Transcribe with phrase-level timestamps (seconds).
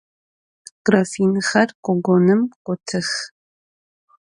[0.85, 3.09] Grafinxer gogonım gotıx.